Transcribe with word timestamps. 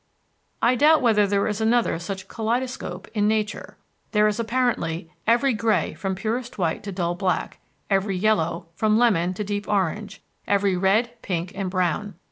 I 0.63 0.73
doubt 0.73 1.03
whether 1.03 1.27
there 1.27 1.45
is 1.47 1.61
another 1.61 1.99
such 1.99 2.27
kaleidoscope 2.27 3.07
in 3.13 3.27
nature. 3.27 3.77
There 4.13 4.27
is 4.27 4.39
apparently 4.39 5.11
every 5.27 5.53
gray 5.53 5.93
from 5.93 6.15
purest 6.15 6.57
white 6.57 6.81
to 6.85 6.91
dull 6.91 7.13
black, 7.13 7.59
every 7.87 8.17
yellow 8.17 8.65
from 8.73 8.97
lemon 8.97 9.35
to 9.35 9.43
deep 9.43 9.67
orange, 9.67 10.23
every 10.47 10.75
red, 10.75 11.21
pink, 11.21 11.51
and 11.53 11.69
brown. 11.69 12.15